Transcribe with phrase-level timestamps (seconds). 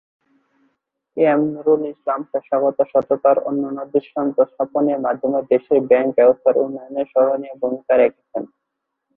[1.17, 7.93] M Nurul Islam পেশাগত সততার অনন্য দৃষ্টান্ত স্থাপনের মাধ্যমে দেশের ব্যাংক ব্যবস্থার উন্নয়নে স্মরণীয় ভূমিকা
[7.97, 8.43] রেখেছেন।